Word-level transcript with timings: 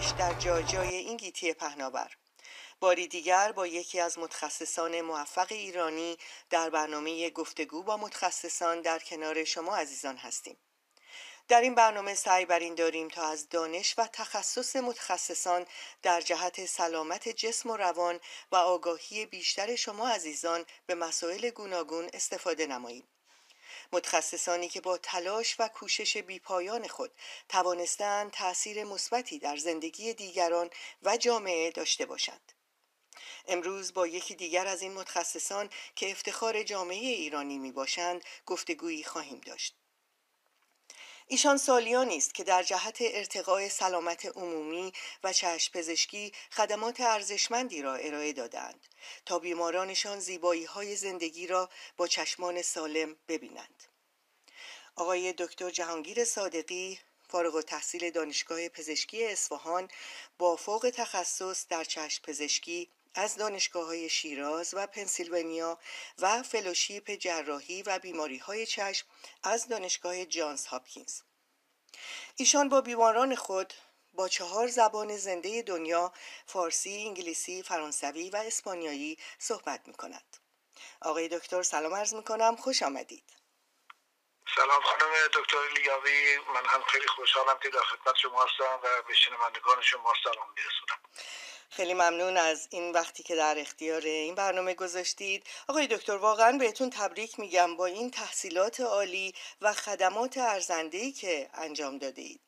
نگرش 0.00 0.10
در 0.18 0.32
جای 0.32 0.64
جای 0.64 0.94
این 0.94 1.16
گیتی 1.16 1.52
پهناور. 1.52 2.16
باری 2.80 3.08
دیگر 3.08 3.52
با 3.52 3.66
یکی 3.66 4.00
از 4.00 4.18
متخصصان 4.18 5.00
موفق 5.00 5.46
ایرانی 5.50 6.18
در 6.50 6.70
برنامه 6.70 7.30
گفتگو 7.30 7.82
با 7.82 7.96
متخصصان 7.96 8.80
در 8.80 8.98
کنار 8.98 9.44
شما 9.44 9.76
عزیزان 9.76 10.16
هستیم. 10.16 10.56
در 11.48 11.60
این 11.60 11.74
برنامه 11.74 12.14
سعی 12.14 12.44
بر 12.44 12.58
این 12.58 12.74
داریم 12.74 13.08
تا 13.08 13.22
از 13.22 13.48
دانش 13.48 13.94
و 13.98 14.06
تخصص 14.12 14.76
متخصصان 14.76 15.66
در 16.02 16.20
جهت 16.20 16.66
سلامت 16.66 17.28
جسم 17.28 17.70
و 17.70 17.76
روان 17.76 18.20
و 18.52 18.56
آگاهی 18.56 19.26
بیشتر 19.26 19.76
شما 19.76 20.08
عزیزان 20.08 20.64
به 20.86 20.94
مسائل 20.94 21.50
گوناگون 21.50 22.10
استفاده 22.12 22.66
نماییم. 22.66 23.08
متخصصانی 23.92 24.68
که 24.68 24.80
با 24.80 24.98
تلاش 24.98 25.56
و 25.58 25.68
کوشش 25.68 26.16
بیپایان 26.16 26.88
خود 26.88 27.10
توانستند 27.48 28.30
تأثیر 28.30 28.84
مثبتی 28.84 29.38
در 29.38 29.56
زندگی 29.56 30.14
دیگران 30.14 30.70
و 31.02 31.16
جامعه 31.16 31.70
داشته 31.70 32.06
باشند. 32.06 32.52
امروز 33.48 33.94
با 33.94 34.06
یکی 34.06 34.34
دیگر 34.34 34.66
از 34.66 34.82
این 34.82 34.92
متخصصان 34.92 35.70
که 35.94 36.10
افتخار 36.10 36.62
جامعه 36.62 37.08
ایرانی 37.08 37.58
می 37.58 37.72
باشند 37.72 38.24
گفتگویی 38.46 39.04
خواهیم 39.04 39.40
داشت. 39.40 39.76
ایشان 41.32 41.56
سالیانی 41.56 42.16
است 42.16 42.34
که 42.34 42.44
در 42.44 42.62
جهت 42.62 42.98
ارتقای 43.00 43.68
سلامت 43.68 44.26
عمومی 44.26 44.92
و 45.24 45.32
چشم 45.32 45.72
پزشکی 45.72 46.32
خدمات 46.52 47.00
ارزشمندی 47.00 47.82
را 47.82 47.94
ارائه 47.94 48.32
دادند 48.32 48.86
تا 49.26 49.38
بیمارانشان 49.38 50.20
زیبایی 50.20 50.64
های 50.64 50.96
زندگی 50.96 51.46
را 51.46 51.70
با 51.96 52.06
چشمان 52.06 52.62
سالم 52.62 53.16
ببینند. 53.28 53.84
آقای 54.96 55.32
دکتر 55.32 55.70
جهانگیر 55.70 56.24
صادقی 56.24 56.98
فارغ 57.28 57.54
و 57.54 57.62
تحصیل 57.62 58.10
دانشگاه 58.10 58.68
پزشکی 58.68 59.26
اصفهان 59.26 59.88
با 60.38 60.56
فوق 60.56 60.90
تخصص 60.94 61.66
در 61.68 61.84
چشم 61.84 62.22
پزشکی 62.22 62.90
از 63.14 63.36
دانشگاه 63.36 63.86
های 63.86 64.08
شیراز 64.08 64.74
و 64.74 64.86
پنسیلوانیا 64.86 65.78
و 66.18 66.42
فلوشیپ 66.42 67.10
جراحی 67.10 67.82
و 67.82 67.98
بیماری 67.98 68.38
های 68.38 68.66
چشم 68.66 69.06
از 69.42 69.68
دانشگاه 69.68 70.24
جانز 70.24 70.66
هاپکینز 70.66 71.20
ایشان 72.36 72.68
با 72.68 72.80
بیماران 72.80 73.34
خود 73.34 73.74
با 74.12 74.28
چهار 74.28 74.68
زبان 74.68 75.16
زنده 75.16 75.62
دنیا 75.62 76.12
فارسی، 76.46 77.04
انگلیسی، 77.06 77.62
فرانسوی 77.62 78.30
و 78.30 78.36
اسپانیایی 78.36 79.18
صحبت 79.38 79.88
می 79.88 79.94
کند. 79.94 80.36
آقای 81.00 81.28
دکتر 81.28 81.62
سلام 81.62 81.94
عرض 81.94 82.14
می 82.14 82.24
کنم 82.24 82.56
خوش 82.56 82.82
آمدید. 82.82 83.24
سلام 84.56 84.82
خانم 84.82 85.12
دکتر 85.34 85.56
لیاوی 85.76 86.38
من 86.38 86.66
هم 86.66 86.82
خیلی 86.82 87.06
خوشحالم 87.06 87.58
که 87.62 87.68
در 87.68 87.80
خدمت 87.80 88.16
شما 88.16 88.44
هستم 88.44 88.80
و 88.82 89.02
به 89.08 89.14
شنوندگان 89.14 89.82
شما 89.82 90.14
سلام 90.24 90.46
میرسونم 90.56 91.00
خیلی 91.70 91.94
ممنون 91.94 92.36
از 92.36 92.68
این 92.70 92.92
وقتی 92.92 93.22
که 93.22 93.36
در 93.36 93.58
اختیار 93.58 94.00
این 94.00 94.34
برنامه 94.34 94.74
گذاشتید. 94.74 95.46
آقای 95.68 95.86
دکتر 95.86 96.16
واقعا 96.16 96.58
بهتون 96.58 96.90
تبریک 96.90 97.38
میگم 97.40 97.76
با 97.76 97.86
این 97.86 98.10
تحصیلات 98.10 98.80
عالی 98.80 99.34
و 99.60 99.72
خدمات 99.72 100.38
ارزنده‌ای 100.38 101.12
که 101.12 101.50
انجام 101.54 101.98
داده 101.98 102.22
اید 102.22 102.40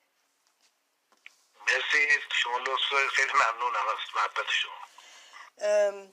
مرسی. 1.66 2.08
شما 2.42 2.58
لطف 2.58 3.08
خیلی 3.12 3.32
ممنونم 3.32 3.88
از 3.88 3.98
محبت 4.16 4.50
شما. 4.50 6.12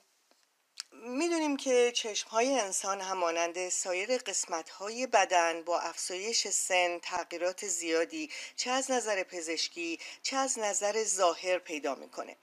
می‌دونیم 0.92 1.58
که 1.58 1.92
چشم 1.96 2.30
های 2.30 2.60
انسان 2.60 3.02
همانند 3.02 3.70
سایر 3.70 4.18
قسمت 4.18 4.70
های 4.70 5.08
بدن 5.08 5.64
با 5.64 5.80
افزایش 5.80 6.48
سن 6.48 7.00
تغییرات 7.00 7.68
زیادی 7.68 8.32
چه 8.56 8.72
از 8.72 8.92
نظر 8.92 9.24
پزشکی 9.24 10.00
چه 10.24 10.38
از 10.38 10.60
نظر 10.60 11.04
ظاهر 11.04 11.58
پیدا 11.58 11.96
می‌کنه. 11.96 12.38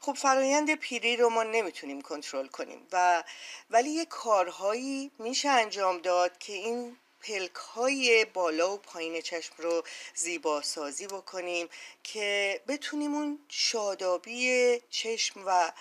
خب 0.00 0.12
فرایند 0.12 0.74
پیری 0.74 1.16
رو 1.16 1.28
ما 1.28 1.42
نمی‌تونیم 1.42 2.00
کنترل 2.00 2.46
کنیم 2.46 2.86
و 2.92 3.24
ولی 3.70 3.90
یه 3.90 4.04
کارهایی 4.04 5.10
میشه 5.18 5.48
انجام 5.48 5.98
داد 5.98 6.38
که 6.38 6.52
این 6.52 6.96
پلک 7.20 7.54
های 7.54 8.24
بالا 8.24 8.74
و 8.74 8.76
پایین 8.76 9.20
چشم 9.20 9.54
رو 9.58 9.82
زیبا 10.14 10.62
سازی 10.62 11.06
بکنیم 11.06 11.68
که 12.02 12.60
بتونیم 12.68 13.14
اون 13.14 13.38
شادابی 13.48 14.80
چشم 14.90 15.42
و 15.46 15.72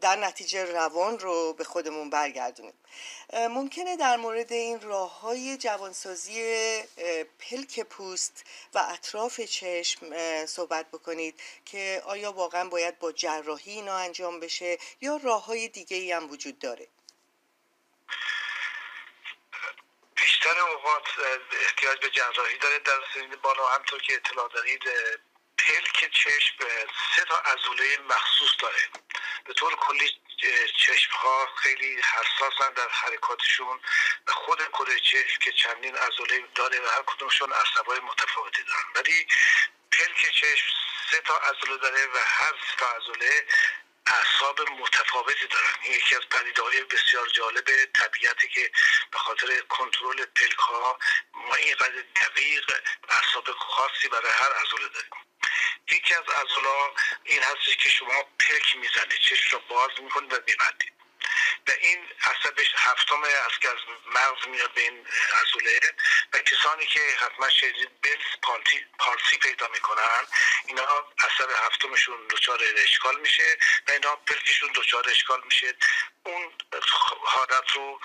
در 0.00 0.16
نتیجه 0.16 0.64
روان 0.64 1.18
رو 1.18 1.52
به 1.52 1.64
خودمون 1.64 2.10
برگردونیم. 2.10 2.74
ممکنه 3.32 3.96
در 3.96 4.16
مورد 4.16 4.52
این 4.52 4.80
راه 4.80 5.20
های 5.20 5.56
جوانسازی 5.56 6.42
پلک 7.38 7.80
پوست 7.80 8.44
و 8.74 8.86
اطراف 8.88 9.40
چشم 9.40 10.06
صحبت 10.46 10.86
بکنید 10.90 11.40
که 11.64 12.02
آیا 12.06 12.32
واقعا 12.32 12.68
باید 12.68 12.98
با 12.98 13.12
جراحی 13.12 13.72
اینا 13.72 13.96
انجام 13.96 14.40
بشه 14.40 14.78
یا 15.00 15.16
راه 15.16 15.44
های 15.44 15.68
دیگه 15.68 15.96
ای 15.96 16.12
هم 16.12 16.30
وجود 16.30 16.58
داره؟ 16.58 16.88
بیشتر 20.16 20.60
اوقات 20.60 21.04
احتیاج 21.66 21.98
به 22.00 22.10
جراحی 22.10 22.58
داره 22.58 22.78
در 22.78 23.00
سنین 23.14 23.36
بالا 23.42 23.68
همطور 23.68 24.02
که 24.02 24.14
اطلاع 24.14 24.48
دارید 24.54 24.82
پلک 25.68 26.10
چشم 26.10 26.54
سه 27.16 27.24
تا 27.24 27.38
ازوله 27.38 27.98
مخصوص 28.08 28.50
داره. 28.58 28.88
به 29.44 29.54
طور 29.54 29.76
کلی 29.76 30.10
چشم 30.78 31.10
ها 31.12 31.48
خیلی 31.56 32.02
حساسن 32.02 32.72
در 32.72 32.88
حرکاتشون 32.88 33.80
و 34.26 34.32
خود 34.32 34.62
کل 34.62 34.98
چشم 34.98 35.40
که 35.40 35.52
چندین 35.52 35.96
ازوله 35.96 36.48
داره 36.54 36.80
و 36.80 36.88
هر 36.88 37.02
کدومشون 37.06 37.52
عصبای 37.52 38.00
متفاوتی 38.00 38.62
دارن. 38.62 38.84
ولی 38.94 39.26
پلک 39.92 40.30
چشم 40.30 40.66
سه 41.10 41.20
تا 41.20 41.38
ازوله 41.38 41.76
داره 41.76 42.06
و 42.06 42.18
هر 42.18 42.52
سه 42.52 42.76
تا 42.78 42.92
ازوله 42.92 43.46
اعصاب 44.06 44.60
متفاوتی 44.60 45.46
دارن. 45.46 45.74
این 45.82 45.94
یکی 45.94 46.16
از 46.16 46.28
پدیده‌های 46.30 46.84
بسیار 46.84 47.28
جالب 47.28 47.84
طبیعتی 47.94 48.48
که 48.48 48.70
به 49.12 49.18
خاطر 49.18 49.60
کنترل 49.60 50.24
پلک 50.24 50.58
ها 50.58 50.98
ما 51.34 51.54
اینقدر 51.54 52.04
دقیق 52.16 52.72
اعصاب 53.08 53.52
خاصی 53.52 54.08
برای 54.08 54.32
هر 54.32 54.52
عضله 54.52 54.88
داریم. 54.88 55.10
یکی 55.90 56.14
از 56.14 56.24
عضلا 56.28 56.90
این 57.24 57.42
هستش 57.42 57.76
که 57.76 57.88
شما 57.88 58.22
پلک 58.22 58.76
می‌زنید 58.76 59.20
چشم 59.20 59.50
رو 59.52 59.58
باز 59.68 59.90
می‌کنید 60.00 60.32
و 60.32 60.36
میبندید 60.46 60.92
و 61.68 61.70
این 61.80 62.06
عصبش 62.22 62.74
هفتم 62.76 63.22
از 63.22 63.58
که 63.60 63.68
از 63.68 63.78
مغز 64.06 64.48
میاد 64.48 64.74
به 64.74 64.80
این 64.80 65.06
عضله 65.40 65.80
و 66.32 66.38
کسانی 66.38 66.86
که 66.86 67.00
حتما 67.20 67.50
شدید 67.50 68.00
بلز 68.02 68.58
پارسی 68.98 69.38
پیدا 69.42 69.68
می‌کنن 69.68 70.26
اینا 70.66 71.06
عصب 71.18 71.50
هفتمشون 71.66 72.26
دچار 72.30 72.60
اشکال 72.76 73.20
میشه 73.20 73.56
و 73.88 73.92
اینا 73.92 74.16
پلکشون 74.16 74.70
دچار 74.74 75.08
اشکال 75.10 75.42
میشه. 75.44 75.74
اون 76.24 76.52
حالت 77.24 77.70
رو 77.70 78.00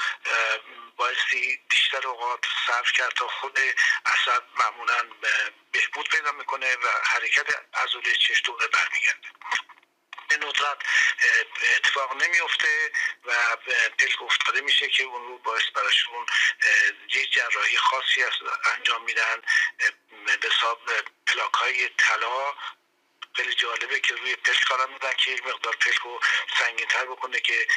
بایستی 0.96 1.60
بیشتر 1.70 2.08
اوقات 2.08 2.46
صرف 2.68 2.92
کرد 2.92 3.12
تا 3.12 3.28
خود 3.28 3.60
عصب 4.06 4.44
معمولا 4.56 5.10
بهبود 5.94 6.10
پیدا 6.10 6.32
می‌کنه 6.32 6.76
و 6.76 6.88
حرکت 7.04 7.48
عضله 7.74 8.14
دوباره 8.44 8.68
برمیگرده. 8.68 9.28
به 10.28 10.36
ندرت 10.36 10.78
اتفاق 11.78 12.24
نمیفته 12.24 12.92
و 13.26 13.56
پلک 13.98 14.22
افتاده 14.22 14.62
میشه 14.62 14.90
که 14.90 15.04
اون 15.04 15.28
رو 15.28 15.38
باعث 15.38 15.64
براشون 15.76 16.26
یه 17.16 17.26
جراحی 17.26 17.78
خاصی 17.78 18.24
انجام 18.76 19.04
میدن. 19.04 19.42
به 20.42 20.50
حساب 20.52 20.82
پلاک 21.28 21.54
های 21.54 21.90
طلا. 21.90 22.56
خیلی 23.36 23.54
جالبه 23.54 24.00
که 24.00 24.16
روی 24.16 24.36
پلک 24.36 24.66
کارم 24.66 24.94
میدن 24.94 25.14
که 25.14 25.32
یک 25.32 25.46
مقدار 25.46 25.76
پلک 25.76 25.98
رو 25.98 26.20
سنگین 26.58 26.88
تر 26.88 27.06
بکنه 27.06 27.40
که 27.40 27.68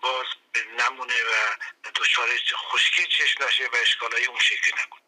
باز 0.00 0.26
نمونه 0.78 1.14
و 1.14 1.56
دچار 1.94 2.28
خشکی 2.54 3.06
چشم 3.06 3.44
نشه 3.44 3.66
و 3.66 3.76
اشکالای 3.76 4.26
اون 4.26 4.40
شکلی 4.40 4.72
نکنه 4.72 5.07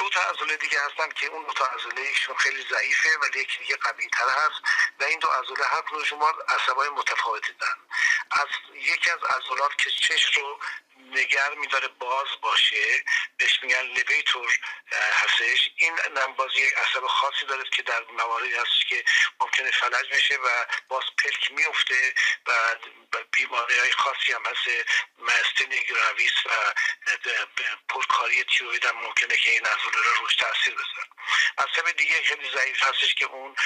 دو 0.00 0.08
تا 0.08 0.20
عضله 0.20 0.56
دیگه 0.56 0.78
هستن 0.86 1.08
که 1.08 1.26
اون 1.26 1.42
دو 1.46 1.52
تا 1.52 1.64
عضله 1.64 2.00
ایشون 2.00 2.36
خیلی 2.36 2.62
ضعیفه 2.70 3.18
ولی 3.22 3.40
یکی 3.40 3.58
دیگه 3.58 3.76
قوی 3.76 4.08
تر 4.08 4.28
هست 4.28 4.60
و 5.00 5.04
این 5.04 5.18
دو 5.18 5.28
عضله 5.28 5.64
هر 5.66 5.82
کدوم 5.82 6.04
شما 6.04 6.32
عصبای 6.48 6.88
متفاوتی 6.88 7.52
دارن. 7.52 7.78
از 8.30 8.48
یکی 8.74 9.10
از 9.10 9.18
عضلات 9.24 9.76
که 9.78 9.90
چشم 9.90 10.40
رو 10.40 10.58
نگر 11.10 11.54
میداره 11.54 11.88
باز 11.88 12.28
باشه 12.42 13.04
بهش 13.38 13.62
میگن 13.62 13.82
لیبیتور 13.82 14.58
هستش. 15.12 15.70
این 15.76 15.98
نمباز 16.16 16.50
یک 16.56 16.74
عصب 16.74 17.06
خاصی 17.06 17.46
داره 17.46 17.64
که 17.64 17.82
در 17.82 18.02
مواردی 18.18 18.54
هستش 18.54 18.84
که 18.88 19.04
ممکنه 19.40 19.70
فلج 19.70 20.08
بشه 20.12 20.36
و 20.36 20.48
باز 20.88 21.04
پلک 21.18 21.52
میفته 21.52 22.14
و 22.46 22.52
بیماری 23.32 23.78
های 23.78 23.92
خاصی 23.92 24.32
هم 24.32 24.42
هست. 24.46 24.86
مستین 25.18 25.68
گراویس 25.88 26.32
و 26.46 26.50
پرکاری 27.88 28.44
تیروید 28.44 28.84
هم 28.84 28.96
ممکنه 28.96 29.36
که 29.36 29.50
این 29.50 29.66
عضله 29.66 30.02
رو 30.04 30.20
روش 30.20 30.36
تاثیر 30.36 30.74
بذاره. 30.74 31.08
عصب 31.58 31.96
دیگه 31.96 32.22
خیلی 32.22 32.50
ضعیف 32.50 32.82
هستش 32.82 33.14
که 33.14 33.24
اون 33.24 33.56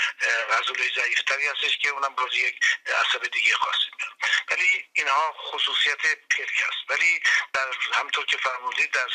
عضله 0.52 0.90
ضعیفتری 0.94 1.46
هستش 1.46 1.78
که 1.78 1.88
اونم 1.88 2.14
باز 2.14 2.34
یک 2.34 2.60
عصب 2.86 3.26
دیگه 3.26 3.54
خاصی 3.54 3.90
میاد 3.98 4.32
ولی 4.50 4.84
اینها 4.92 5.32
خصوصیت 5.32 6.00
پلک 6.30 6.64
است 6.68 6.90
ولی 6.90 7.20
در 7.52 7.68
همطور 7.92 8.24
که 8.24 8.36
فرمودید 8.36 8.90
در 8.90 9.08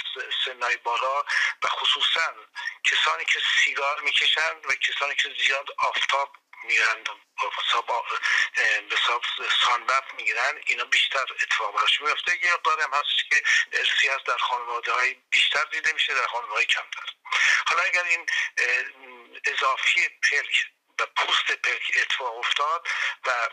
سنهای 0.46 0.78
بالا 0.78 1.24
و 1.64 1.68
خصوصا 1.68 2.34
کسانی 2.84 3.26
که 3.26 3.40
سیگار 3.64 4.02
می‌کشند 4.02 4.66
و 4.66 4.76
کسانی 4.76 5.16
که 5.16 5.30
زیاد 5.40 5.68
آفتاب 5.78 6.36
میرند 6.64 7.10
به 8.90 8.96
حساب 8.98 9.24
سانبف 9.66 10.14
می‌گیرن 10.18 10.62
اینا 10.66 10.86
بیشتر 10.86 11.26
اتفاق 11.42 11.76
براش 11.76 12.02
میفته 12.02 12.44
یه 12.46 12.54
مقدار 12.54 12.82
هم 12.82 12.94
هست 12.94 13.30
که 13.30 13.44
ارسی 13.74 14.08
هست 14.08 14.26
در 14.26 14.38
خانواده 14.38 14.92
های 14.92 15.14
بیشتر 15.30 15.64
دیده 15.64 15.94
میشه 15.94 16.14
در 16.14 16.28
خانواده 16.28 16.54
های 16.54 16.66
کمتر. 16.66 17.14
حالا 17.68 17.82
اگر 17.84 18.04
این 18.04 18.26
اضافی 19.46 20.10
پلک 20.10 20.66
و 21.00 21.06
پوست 21.06 21.52
پلک 21.52 21.92
اتفاق 21.96 22.38
افتاد 22.38 22.88
و 23.26 23.50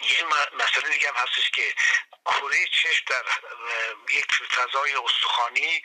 یه 0.00 0.24
مسئله 0.58 0.90
دیگه 0.90 1.08
هم 1.08 1.14
هستش 1.14 1.50
که 1.50 1.74
کره 2.26 2.66
چشم 2.72 3.04
در 3.08 3.24
یک 4.14 4.26
فضای 4.32 4.94
استخوانی 5.04 5.82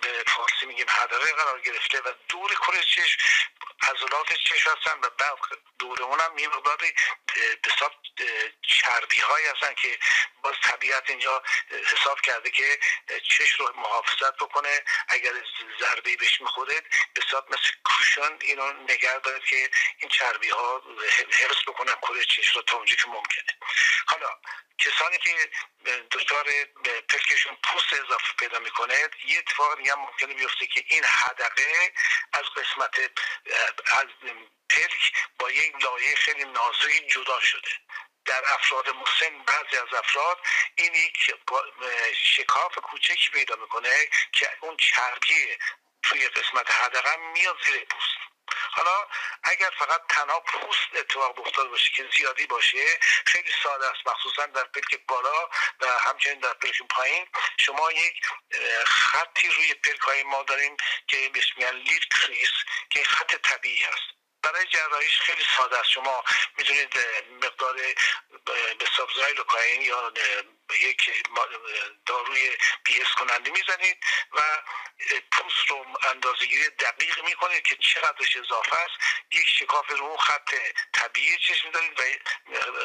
به 0.00 0.24
فارسی 0.26 0.66
میگیم 0.66 0.86
حدقه 0.88 1.32
قرار 1.32 1.60
گرفته 1.60 2.00
و 2.00 2.12
دور 2.28 2.54
کره 2.54 2.84
چشم 2.84 3.18
عضلات 3.82 4.32
چشم 4.32 4.70
هستن 4.70 4.98
و 5.02 5.10
بعد 5.10 5.38
دور 5.78 6.02
اون 6.02 6.20
هم 6.20 6.38
یه 6.38 6.48
مقداری 6.48 6.94
حساب 7.66 7.92
چربی 8.62 9.18
هایی 9.18 9.46
هستن 9.46 9.74
که 9.74 9.98
باز 10.42 10.54
طبیعت 10.62 11.10
اینجا 11.10 11.42
حساب 11.86 12.20
کرده 12.20 12.50
که 12.50 12.78
چشم 13.28 13.64
رو 13.64 13.72
محافظت 13.76 14.36
بکنه. 14.36 14.84
اگر 15.08 15.32
ضربه 15.80 16.16
بهش 16.16 16.40
می‌خوره 16.40 16.82
حساب 17.16 17.52
مثل 17.52 17.70
کوشن 17.84 18.38
اینو 18.40 18.72
نگه 18.72 19.18
داره 19.18 19.40
که 19.40 19.70
این 19.98 20.10
چربی 20.10 20.48
ها 20.48 20.82
حفظ 21.30 21.62
بکنن 21.66 21.94
کره 22.02 22.24
چشم 22.24 22.52
رو 22.54 22.62
تا 22.62 22.76
اونجا 22.76 22.96
که 22.96 23.08
ممکنه. 23.08 23.58
حالا 24.06 24.28
کسانی 24.78 25.18
که 25.18 25.50
دچار 26.10 26.44
پلکشون 27.08 27.56
پوست 27.62 27.92
اضافه 27.92 28.32
پیدا 28.38 28.58
می‌کنه 28.58 28.94
یه 29.24 29.38
اتفاق 29.38 29.78
دیگه 29.78 29.94
ممکنه 29.94 30.34
بیفته 30.34 30.66
که 30.66 30.84
این 30.88 31.04
حدقه 31.04 31.92
از 32.32 32.44
قسمت 32.44 32.98
از 33.86 34.06
پلک 34.70 35.12
با 35.38 35.50
یک 35.50 35.84
لایه 35.84 36.14
خیلی 36.16 36.44
نازکی 36.44 37.00
جدا 37.06 37.40
شده. 37.40 37.70
در 38.24 38.42
افراد 38.46 38.90
مسن 38.90 39.38
بعضی 39.46 39.76
از 39.76 39.94
افراد 39.98 40.38
این 40.74 40.94
یک 40.94 41.34
شکاف 42.22 42.74
کوچکی 42.74 43.30
پیدا 43.32 43.56
می‌کنه 43.56 44.08
که 44.32 44.50
اون 44.60 44.76
چربی 44.76 45.58
توی 46.02 46.28
قسمت 46.28 46.70
حدقه 46.70 47.16
میاد 47.16 47.56
زیر 47.64 47.84
پوست. 47.84 48.19
حالا 48.72 49.06
اگر 49.42 49.70
فقط 49.78 50.00
تنها 50.08 50.40
پوست 50.40 50.88
اتفاق 50.94 51.40
افتاده 51.40 51.68
باشه 51.68 51.92
که 51.92 52.08
زیادی 52.16 52.46
باشه 52.46 52.98
خیلی 53.26 53.52
ساده 53.62 53.86
است. 53.86 54.06
مخصوصا 54.06 54.46
در 54.46 54.64
پلک 54.64 55.06
بالا 55.08 55.48
و 55.80 55.86
همچنین 56.00 56.38
در 56.40 56.52
پلک 56.52 56.82
پایین 56.90 57.26
شما 57.58 57.92
یک 57.92 58.20
خطی 58.86 59.48
روی 59.48 59.74
پلک 59.74 60.00
های 60.00 60.22
ما 60.22 60.42
داریم 60.42 60.76
که 61.06 61.30
بهش 61.32 61.52
میگن 61.56 61.76
lid 61.76 62.02
crease 62.10 62.50
که 62.90 63.04
خط 63.04 63.34
طبیعی 63.34 63.82
هست. 63.82 64.19
برای 64.42 64.66
جراحیش 64.66 65.20
خیلی 65.20 65.44
ساده 65.56 65.78
است. 65.78 65.90
شما 65.90 66.24
می‌دونید 66.56 66.98
مقدار 67.42 67.76
به 68.78 68.86
حساب 68.96 69.32
Xylocaine 69.32 69.82
یا 69.82 70.12
یک 70.80 71.10
داروی 72.06 72.56
بیهس 72.84 73.08
کننده 73.18 73.50
می‌زنید 73.50 74.04
و 74.32 74.40
پوست 75.32 75.70
رو 75.70 75.86
اندازگیری 76.10 76.68
دقیق 76.68 77.24
می‌کنید 77.24 77.62
که 77.62 77.76
چقدرش 77.76 78.36
اضافه 78.36 78.80
است. 78.80 78.94
یک 79.32 79.48
شکاف 79.48 79.90
رو 79.90 80.04
اون 80.04 80.16
خط 80.16 80.54
طبیعی 80.92 81.38
چشم 81.38 81.68
می‌ذارید 81.68 82.00
و 82.00 82.02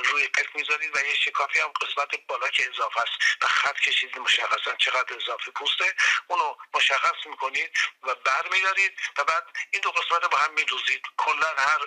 روی 0.03 0.27
پلک 0.27 0.55
می‌ذارید 0.55 0.95
و 0.95 0.99
یک 0.99 1.15
شکافی 1.15 1.59
هم 1.59 1.71
قسمت 1.81 2.27
بالا 2.27 2.49
که 2.49 2.69
اضافه 2.73 3.01
است 3.01 3.43
و 3.43 3.47
خط 3.47 3.79
کشید 3.79 4.19
مشخصا 4.19 4.75
چقدر 4.75 5.15
اضافه 5.15 5.51
پوسته. 5.51 5.95
اونو 6.27 6.55
مشخص 6.73 7.25
می‌کنید 7.25 7.77
و 8.03 8.15
بر 8.15 8.47
میدارید 8.51 8.99
و 9.17 9.23
بعد 9.23 9.43
این 9.71 9.81
دو 9.81 9.91
قسمت 9.91 10.25
با 10.31 10.37
هم 10.37 10.53
میدوزید. 10.53 11.01
کلا 11.17 11.44
هر 11.57 11.79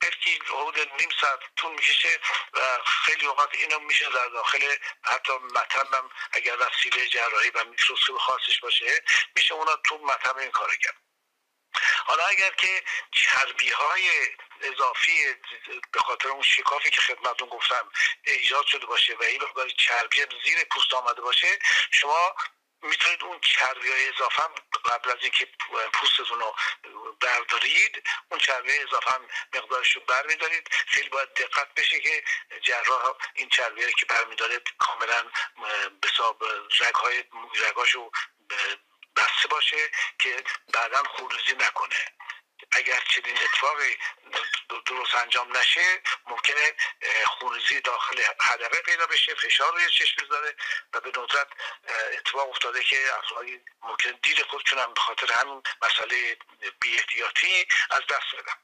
پرکی 0.00 0.38
حدود 0.48 0.92
نیم 1.00 1.10
ساعت 1.20 1.40
طول 1.56 1.72
می‌کشه 1.72 2.20
و 2.52 2.60
خیلی 3.04 3.26
اوقات 3.26 3.54
اینو 3.54 3.78
میشه 3.78 4.10
در 4.10 4.28
داخل 4.28 4.76
حتی 5.02 5.32
مطب 5.32 5.94
هم 5.94 6.10
اگر 6.32 6.56
وسیله 6.56 7.08
جراحی 7.08 7.50
و 7.50 7.64
میکروسکوپ 7.64 8.18
خاصش 8.18 8.60
باشه 8.60 9.04
میشه 9.36 9.54
اونا 9.54 9.76
تو 9.76 9.98
مطب 9.98 10.36
این 10.36 10.50
کار 10.50 10.76
کرد. 10.76 10.96
حالا 12.06 12.24
اگر 12.24 12.50
که 12.50 12.84
چربی 13.12 13.70
های 13.70 14.10
اضافی 14.60 15.34
به 15.92 16.00
خاطر 16.00 16.28
اون 16.28 16.42
شکافی 16.42 16.90
که 16.90 17.00
خدمتون 17.00 17.48
گفتم 17.48 17.90
ایجاد 18.26 18.66
شده 18.66 18.86
باشه 18.86 19.14
و 19.14 19.22
این 19.22 19.40
چربی 19.78 20.16
زیر 20.44 20.64
پوست 20.64 20.94
آمده 20.94 21.20
باشه 21.20 21.58
شما 21.90 22.36
می‌تونید 22.84 23.22
اون 23.24 23.40
چربی 23.40 23.92
های 23.92 24.08
اضافه 24.08 24.42
هم 24.42 24.54
قبل 24.84 25.10
از 25.10 25.16
اینکه 25.20 25.48
پوستتون 25.92 26.40
رو 26.40 26.56
بردارید 27.20 28.02
اون 28.30 28.40
چربی 28.40 28.78
اضافه 28.78 29.10
هم 29.10 29.28
مقدارش 29.54 29.96
رو 29.96 30.00
برمیدارید. 30.00 30.68
خیلی 30.86 31.08
باید 31.08 31.34
دقت 31.34 31.74
بشه 31.74 32.00
که 32.00 32.24
جراح 32.62 33.14
این 33.34 33.48
چربی 33.48 33.92
که 33.92 34.06
برمیداره 34.06 34.62
کاملا 34.78 35.22
به 36.00 36.08
رگ 36.80 36.94
های 36.94 37.24
رگاشو 37.68 38.10
بسته 39.16 39.48
باشه 39.48 39.90
که 40.18 40.44
بعدا 40.72 41.02
خروزی 41.02 41.52
نکنه. 41.52 42.04
اگر 42.72 43.02
چنین 43.08 43.38
اتفاقی 43.38 43.98
درست 44.86 45.14
انجام 45.14 45.56
نشه 45.56 46.02
ممکنه 46.26 46.74
خونریزی 47.26 47.80
داخل 47.80 48.22
حدقه 48.40 48.82
پیدا 48.82 49.06
بشه 49.06 49.34
فشار 49.34 49.72
روی 49.72 49.90
چشم 49.90 50.26
بذاره 50.26 50.56
و 50.92 51.00
به 51.00 51.08
ندرت 51.08 51.48
اتفاق 52.12 52.50
افتاده 52.50 52.82
که 52.82 52.96
افرادی 53.18 53.60
ممکن 53.82 54.10
دید 54.22 54.42
خودشون 54.42 54.78
هم 54.78 54.94
به 54.94 55.00
خاطر 55.00 55.32
همین 55.32 55.62
مسئله 55.82 56.36
بی 56.80 56.96
احتیاطی 56.96 57.66
از 57.90 58.00
دست 58.00 58.34
بدن. 58.34 58.54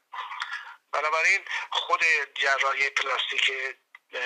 بنابراین 0.91 1.45
خود 1.69 2.01
جراحی 2.35 2.89
پلاستیک 2.89 3.51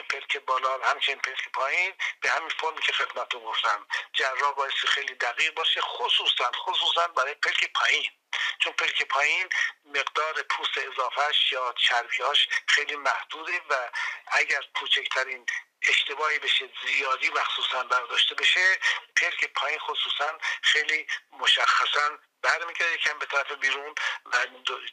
پلک 0.09 0.37
بالا 0.37 0.77
همچنین 0.83 1.19
پلک 1.19 1.49
پایین 1.53 1.93
به 2.21 2.29
همین 2.29 2.49
فرمی 2.49 2.81
که 2.81 2.93
خدمتتون 2.93 3.43
گفتم 3.43 3.87
جراح 4.13 4.51
باید 4.51 4.71
خیلی 4.73 5.15
دقیق 5.15 5.53
باشه 5.53 5.81
خصوصا 5.81 6.51
خصوصا 6.51 7.07
برای 7.07 7.33
پلک 7.33 7.71
پایین. 7.73 8.11
چون 8.59 8.73
پلک 8.73 9.03
پایین 9.03 9.49
مقدار 9.99 10.41
پوست 10.41 10.77
اضافهش 10.77 11.51
یا 11.51 11.73
چربیاش 11.77 12.49
خیلی 12.67 12.95
محدوده 12.95 13.61
و 13.69 13.89
اگر 14.27 14.61
کوچکترین 14.75 15.45
اشتباهی 15.81 16.39
بشه 16.39 16.69
زیادی 16.85 17.29
مخصوصا 17.29 17.83
برداشته 17.83 18.35
بشه 18.35 18.79
پلک 19.15 19.45
پایین 19.45 19.79
خصوصا 19.79 20.37
خیلی 20.61 21.07
مشخصا 21.31 22.17
برمیگرده 22.41 22.93
یکم 22.93 23.19
به 23.19 23.25
طرف 23.25 23.51
بیرون 23.51 23.95
و 24.25 24.37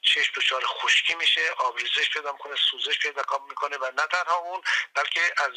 چشم 0.03 0.33
دچار 0.37 0.65
خشکی 0.67 1.15
میشه 1.15 1.51
آبریزش 1.51 2.11
پیدا 2.11 2.33
می‌کنه 2.33 2.57
سوزش 2.71 2.99
پیدا 2.99 3.23
می‌کنه 3.49 3.77
و 3.77 3.85
نه 3.85 4.07
تنها 4.07 4.37
اون 4.37 4.63
بلکه 4.95 5.21
از 5.37 5.53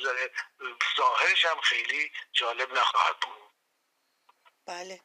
ظاهرش 0.97 1.45
هم 1.45 1.61
خیلی 1.61 2.11
جالب 2.33 2.73
نخواهد 2.73 3.15
بود. 3.19 3.51
بله. 4.65 4.99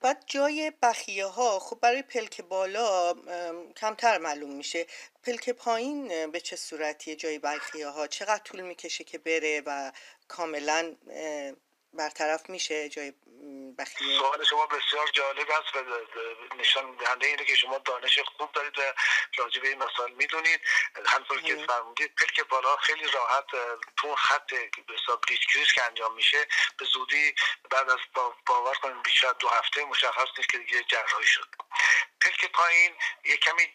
بعد 0.00 0.24
جای 0.26 0.72
بخیه 0.82 1.26
ها 1.26 1.58
خب 1.58 1.78
برای 1.80 2.02
پلک 2.02 2.40
بالا 2.40 3.14
کمتر 3.76 4.18
معلوم 4.18 4.50
میشه. 4.50 4.86
پلک 5.22 5.50
پایین 5.50 6.30
به 6.30 6.40
چه 6.40 6.56
صورتیه 6.56 7.16
جای 7.16 7.38
بخیه 7.38 7.88
ها 7.88 8.06
چقدر 8.06 8.42
طول 8.44 8.60
می‌کشه 8.60 9.04
که 9.04 9.18
بره 9.18 9.62
و 9.66 9.92
کاملا 10.28 10.96
برطرف 11.94 12.50
میشه 12.50 12.88
جای 12.88 13.12
بخیه؟ 13.78 14.18
سوال 14.18 14.44
شما 14.44 14.66
بسیار 14.66 15.08
جالب 15.12 15.50
است 15.50 15.76
و 15.76 15.80
نشان 16.56 16.96
دهنده 16.96 17.26
اینه 17.26 17.44
که 17.44 17.54
شما 17.54 17.78
دانش 17.78 18.18
خوب 18.18 18.52
دارید 18.52 18.78
و 18.78 18.82
راجع 19.36 19.60
به 19.62 19.68
این 19.68 19.78
مسائل 19.78 20.12
می‌دونید. 20.12 20.60
همطور 21.06 21.40
که 21.40 21.56
فرمودید 21.56 22.14
پلک 22.14 22.48
بالا 22.48 22.76
خیلی 22.76 23.06
راحت 23.08 23.44
تو 23.96 24.14
خط 24.14 24.50
به 24.50 24.94
حساب 24.94 25.24
که 25.74 25.84
انجام 25.84 26.14
میشه 26.14 26.46
به 26.78 26.84
زودی 26.84 27.34
بعد 27.70 27.90
از 27.90 27.98
باور 28.46 28.74
کنید 28.74 29.02
بیشتر 29.02 29.32
دو 29.32 29.48
هفته 29.48 29.84
مشخص 29.84 30.28
نیست 30.38 30.50
که 30.50 30.58
دیگه 30.58 30.82
جراحی 30.82 31.26
شد. 31.26 31.48
پلک 32.20 32.52
پایین 32.52 32.96
یه 33.24 33.36
کمی 33.36 33.74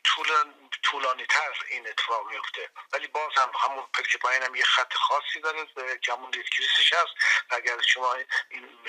طولانی 0.84 1.26
تر 1.26 1.66
این 1.70 1.88
اتفاق 1.88 2.32
میفته. 2.32 2.70
ولی 2.94 3.08
باز 3.08 3.32
هم 3.38 3.52
همون 3.60 3.86
پلک 3.94 4.18
پایین 4.18 4.44
هم 4.44 4.56
یه 4.56 4.64
خط 4.64 4.94
خاصی 4.94 5.40
داره 5.40 5.98
که 6.02 6.14
همون 6.14 6.32
lid 6.32 6.49
crease 6.49 6.82
ش 6.82 6.94
هست. 6.94 7.14
اگر 7.50 7.82
شما 7.82 8.14
این 8.50 8.80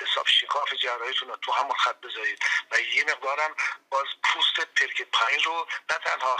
حساب 0.00 0.26
شکاف 0.26 0.74
جراحیتون 0.74 1.28
رو 1.28 1.36
تو 1.36 1.52
همون 1.52 1.74
خط 1.74 2.00
بذارید 2.00 2.38
و 2.70 2.80
یه 2.80 3.04
مقدارم 3.04 3.56
باز 3.90 4.06
پوست 4.24 4.60
پلک 4.60 5.02
پایین 5.02 5.42
رو 5.42 5.66
نه 5.90 5.98
تنها 5.98 6.36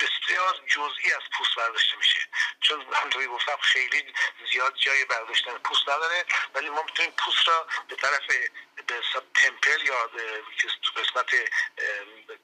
بسیار 0.00 0.60
جزئی 0.66 1.12
از 1.12 1.22
پوست 1.38 1.54
برداشته 1.56 1.96
میشه. 1.96 2.20
چون 2.60 2.94
همطوری 2.94 3.26
گفتم 3.26 3.56
خیلی 3.62 4.14
زیاد 4.52 4.74
جای 4.74 5.04
برداشتن 5.04 5.58
پوست 5.58 5.88
نداره 5.88 6.24
ولی 6.54 6.70
ما 6.70 6.82
می‌تونیم 6.82 7.10
پوست 7.10 7.48
را 7.48 7.66
به 7.88 7.96
طرف 7.96 8.26
به 8.26 8.50
تمپل 9.34 9.86
یا 9.86 10.10
قسمت 10.96 11.30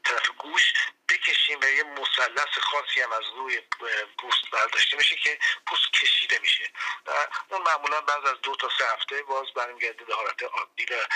طرف 0.04 0.30
گوش 0.38 0.72
بکشیم 1.08 1.60
و 1.60 1.64
یه 1.64 1.82
مثلث 1.82 2.58
خاصی 2.58 3.00
هم 3.00 3.12
از 3.12 3.24
روی 3.36 3.60
پوست 4.18 4.50
برداشته 4.52 4.96
میشه 4.96 5.16
که 5.16 5.38
پوست 5.66 5.92
کشیده 5.92 6.38
میشه. 6.38 6.70
اون 7.48 7.62
معمولا 7.62 8.00
بعد 8.00 8.26
از 8.26 8.40
دو 8.42 8.56
تا 8.56 8.70
سه 8.78 8.84
هفته 8.92 9.22
باز 9.22 9.46
برمیگرده 9.54 10.04
به 10.04 10.14
حالت 10.14 10.42
عادی 10.42 10.84
و 10.84 11.06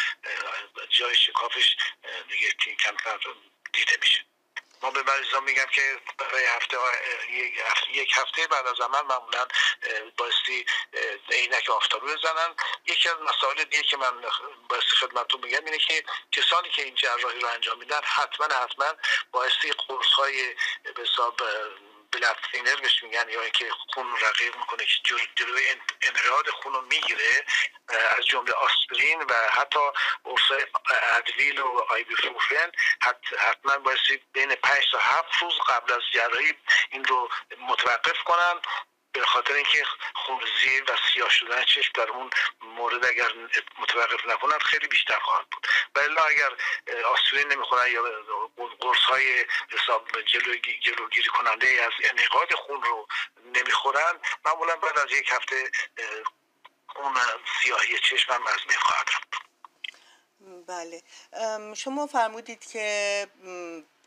جای 0.88 1.16
شکافش 1.16 1.76
دیگه 2.28 2.52
کمتر 2.76 3.18
دیده 3.72 3.96
میشه. 4.00 4.24
ما 4.82 4.90
به 4.90 5.02
مریضان 5.02 5.44
میگم 5.44 5.66
که 5.72 6.00
برای 6.18 6.44
هفته 6.44 6.76
یک 7.92 8.12
هفته 8.14 8.46
بعد 8.46 8.66
از 8.66 8.80
عمل 8.80 9.02
معمولا 9.02 9.46
بایستی 10.16 10.66
عینک 11.30 11.70
آفتابی 11.70 12.06
بزنن. 12.06 12.54
یکی 12.86 13.08
از 13.08 13.16
مسائل 13.20 13.64
دیگه 13.64 13.82
که 13.82 13.96
من 13.96 14.12
بایستی 14.68 14.96
خدمتتون 14.96 15.40
میگم 15.44 15.64
اینه 15.64 15.78
که 15.78 16.04
کسانی 16.32 16.70
که 16.70 16.82
این 16.82 16.94
جراحی 16.94 17.40
رو 17.40 17.48
انجام 17.48 17.78
میدن 17.78 18.00
حتما 18.04 18.46
حتما 18.46 18.94
بایستی 19.32 19.72
قرص 19.72 20.12
های 20.12 20.54
به 20.96 21.04
بلد 22.12 22.36
سینر 22.52 22.76
بهش 22.76 23.02
میگن 23.02 23.28
یا 23.28 23.42
اینکه 23.42 23.70
خون 23.94 24.06
رقیق 24.20 24.56
می‌کنه 24.56 24.84
که 24.84 25.14
جلوی 25.34 25.62
انقراض 26.02 26.48
خون 26.62 26.72
رو 26.72 26.80
می‌گیره 26.80 27.44
از 28.18 28.26
جمله 28.26 28.52
آسپرین 28.52 29.22
و 29.22 29.34
حتی 29.52 29.80
قرص 30.24 30.60
ادویل 31.16 31.60
و 31.60 31.80
آیبوفروفن. 31.88 32.72
حتما 33.38 33.78
بایستی 33.78 34.22
بین 34.32 34.54
5 34.54 34.84
تا 34.92 34.98
7 34.98 35.28
روز 35.42 35.54
قبل 35.68 35.92
از 35.92 36.00
جراحی 36.14 36.54
این 36.90 37.04
رو 37.04 37.28
متوقف 37.68 38.22
کنن. 38.24 38.60
به 39.12 39.24
خاطر 39.24 39.54
اینکه 39.54 39.84
خونریزی 40.14 40.80
و 40.80 40.96
سیاه 41.12 41.30
شدن 41.30 41.64
چشم 41.64 41.92
در 41.94 42.10
اون 42.10 42.30
مورد 42.62 43.06
اگر 43.06 43.32
متوقف 43.78 44.26
نکنن 44.26 44.58
خیلی 44.58 44.88
بیشتر 44.88 45.18
خواهد 45.18 45.46
بود. 45.50 45.66
ولی 45.94 46.16
اگر 46.28 46.50
آسپرین 47.04 47.52
نمی‌خورن 47.52 47.92
یا 47.92 48.02
قرص 48.80 48.98
های 48.98 49.44
حساب 49.68 50.08
جلوگیری 50.82 51.28
کننده 51.28 51.66
از 51.66 51.92
انعقاد 52.10 52.54
خون 52.54 52.82
رو 52.82 53.06
نمی‌خورن 53.44 54.18
معمولا 54.44 54.76
بعد 54.76 54.98
از 54.98 55.12
یک 55.12 55.30
هفته 55.32 55.70
اون 56.96 57.14
سیاهی 57.62 57.98
چشم 57.98 58.32
هم 58.32 58.46
از 58.46 58.60
بله. 60.66 61.02
شما 61.74 62.06
فرمودید 62.06 62.70
که 62.72 63.26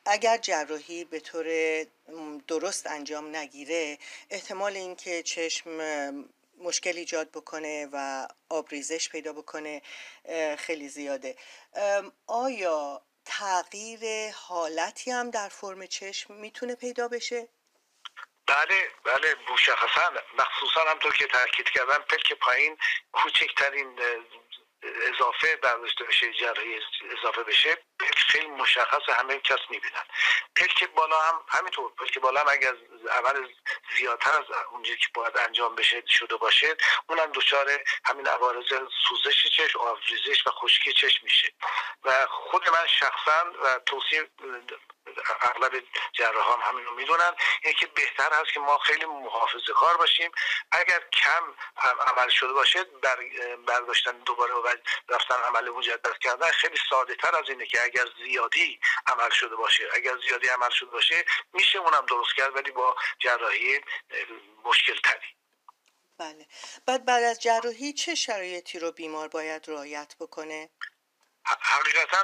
اگر 0.06 0.38
جراحی 0.38 1.06
به 1.06 1.20
طور 1.20 1.46
درست 2.48 2.88
انجام 2.88 3.36
نگیره 3.36 3.98
احتمال 4.30 4.76
اینکه 4.76 5.24
چشم 5.24 5.70
مشکل 6.58 6.98
ایجاد 6.98 7.32
بکنه 7.32 7.90
و 7.94 8.28
آبریزش 8.50 9.10
پیدا 9.10 9.34
بکنه 9.34 9.82
خیلی 10.58 10.90
زیاده 10.90 11.36
آیا 12.28 13.02
تغییر 13.26 14.32
حالتی 14.32 15.12
هم 15.12 15.32
در 15.32 15.50
فرم 15.50 15.86
چشم 15.86 16.34
می‌تونه 16.34 16.76
پیدا 16.76 17.08
بشه؟ 17.08 17.48
بله 18.48 18.90
بله 19.04 19.36
مشخصا 19.54 20.14
مخصوصا 20.38 20.82
همطور 20.90 21.14
که 21.14 21.28
تاکید 21.28 21.70
کردم 21.70 22.04
پلک 22.10 22.34
پایین 22.34 22.78
کوچکترین 23.12 24.00
اضافه 24.84 25.56
برداشته 25.56 26.04
بشه 26.04 26.34
جراحی 26.34 26.80
اضافه 27.20 27.44
بشه 27.44 27.78
خیلی 28.18 28.48
مشخص 28.48 29.10
همه 29.10 29.40
کس 29.40 29.60
می‌بینن. 29.70 30.04
پلک 30.56 30.84
بالا 30.90 31.22
هم 31.22 31.42
همینطور 31.50 31.92
پلک 31.96 32.20
بالا 32.20 32.42
هم 32.42 32.48
اگر 32.50 32.74
عمل 33.12 33.48
زیادتر 33.98 34.32
از 34.38 34.46
اونجایی 34.72 34.98
که 34.98 35.08
باید 35.14 35.38
انجام 35.38 35.76
بشه 35.76 36.04
شده 36.08 36.36
باشه 36.36 36.78
اونم 37.10 37.32
دچار 37.32 37.84
همین 38.06 38.28
عوارض 38.28 38.66
سوزش 39.10 39.48
چشم 39.58 39.80
آفریزش 39.80 40.48
و 40.48 40.50
خشکی 40.50 40.94
چشم 40.94 41.20
میشه. 41.24 41.54
و 42.04 42.28
خود 42.30 42.70
من 42.70 42.88
شخصا 42.88 43.52
و 43.64 43.80
توصیه 43.86 44.30
اغلب 45.42 45.84
جراح 46.14 46.54
هم 46.54 46.70
همین 46.70 46.86
رو 46.86 46.96
می‌دونن. 46.96 47.32
اینه 47.64 47.78
که 47.80 47.88
بهتر 47.88 48.34
هست 48.34 48.54
که 48.54 48.60
ما 48.60 48.78
خیلی 48.78 49.06
محافظه 49.06 49.74
کار 49.76 49.98
باشیم. 49.98 50.32
اگر 50.72 51.00
کم 51.14 51.44
عمل 52.08 52.30
شده 52.30 52.54
باشه 52.54 52.84
بر 52.84 53.18
برداشتن 53.68 54.12
دوباره 54.12 54.54
و 54.54 54.68
رفتن 55.10 55.36
عمل 55.36 55.70
مجدد 55.70 56.18
کردن 56.22 56.50
خیلی 56.50 56.78
ساده 56.90 57.16
تر 57.16 57.36
از 57.36 57.50
اینه 57.50 57.66
که 57.66 57.84
اگر 57.84 58.06
زیادی 58.24 58.80
عمل 59.08 59.30
شده 59.30 59.56
باشه 59.56 59.90
اگر 59.94 60.18
زیادی 60.28 60.48
عمل 60.48 60.70
شده 60.70 60.90
باشه 60.90 61.26
میشه 61.54 61.80
اونم 61.80 62.06
درست 62.06 62.36
کرد 62.36 62.56
ولی 62.56 62.72
با 62.72 62.96
جراحی 63.20 63.82
مشکل 64.66 65.00
تری 65.04 65.36
بله. 66.18 66.48
بعد 66.86 67.06
بعد 67.06 67.24
از 67.24 67.40
جراحی 67.40 67.94
چه 67.94 68.16
شرایطی 68.16 68.80
رو 68.80 68.92
بیمار 68.92 69.28
باید 69.28 69.70
رعایت 69.70 70.16
بکنه؟ 70.20 70.70
حقیقتا 71.46 72.24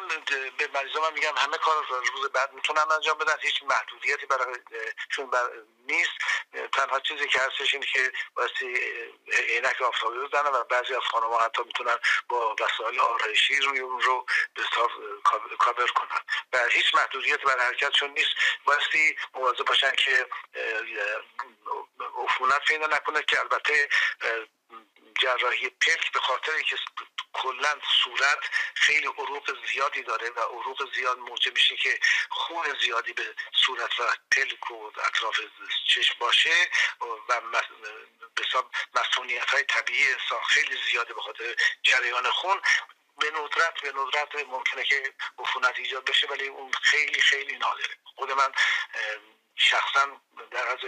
به 0.57 0.69
مریضا 0.73 1.01
من 1.01 1.13
میگم 1.13 1.37
همه 1.37 1.57
کار 1.57 1.85
روز 2.13 2.31
بعد 2.31 2.53
می‌تونن 2.53 2.83
انجام 2.91 3.17
بدن 3.17 3.35
هیچ 3.41 3.63
محدودیتی 3.63 4.25
برایشون 4.25 5.29
بر 5.31 5.49
نیست. 5.87 6.11
تنها 6.71 6.99
چیزی 6.99 7.27
که 7.27 7.39
هستش 7.39 7.73
اینه 7.73 7.85
که 7.85 8.11
بایستی 8.35 8.75
عینک 9.31 9.81
آفتابی 9.81 10.19
بزنن 10.19 10.51
و 10.51 10.63
بعضی 10.63 10.95
از 10.95 11.01
خانم 11.01 11.33
حتی 11.33 11.63
می‌تونن 11.63 11.97
با 12.29 12.55
وسایل 12.59 12.99
آرایشی 12.99 13.59
روی 13.59 13.79
اون 13.79 14.01
رو 14.01 14.25
به 14.53 14.61
کاور 15.59 15.87
کنن. 15.87 16.21
و 16.53 16.59
هیچ 16.71 16.95
محدودیت 16.95 17.41
بر 17.41 17.59
حرکتشون 17.59 18.09
نیست. 18.09 18.29
بایستی 18.65 19.17
مواظب 19.33 19.65
باشن 19.65 19.91
که 19.91 20.27
عفونت 22.23 22.65
پیدا 22.67 22.87
نکنه 22.87 23.23
که 23.23 23.39
البته 23.39 23.89
جراحی 25.21 25.69
پلک 25.69 26.11
به 26.11 26.19
خاطر 26.19 26.51
اینکه 26.51 26.75
کلا 27.33 27.79
صورت 28.03 28.39
خیلی 28.75 29.07
عروق 29.07 29.67
زیادی 29.67 30.03
داره 30.03 30.29
و 30.29 30.39
عروق 30.39 30.93
زیاد 30.95 31.17
موجب 31.17 31.53
میشه 31.53 31.75
که 31.75 31.99
خون 32.29 32.77
زیادی 32.81 33.13
به 33.13 33.35
صورت 33.65 33.99
و 33.99 34.03
پلک 34.31 34.71
و 34.71 34.91
اطراف 35.05 35.39
چشم 35.87 36.15
باشه 36.19 36.69
و 37.01 37.05
به 38.35 38.63
مسئولیت 38.95 39.49
های 39.49 39.63
طبیعی 39.63 40.13
انسان 40.13 40.43
خیلی 40.47 40.77
زیاده 40.91 41.13
به 41.13 41.21
خاطر 41.21 41.55
جریان 41.83 42.29
خون. 42.29 42.61
به 43.19 43.31
ندرت 43.31 43.81
به 43.81 43.91
ندرت 43.91 44.47
ممکنه 44.47 44.83
که 44.83 45.13
عفونت 45.39 45.79
ایجاد 45.79 46.05
بشه 46.05 46.27
ولی 46.27 46.47
اون 46.47 46.71
خیلی 46.71 47.21
خیلی 47.21 47.57
نادره. 47.57 47.97
خود 48.03 48.31
من 48.31 48.51
شخصا 49.55 50.21
در 50.51 50.67
از 50.67 50.79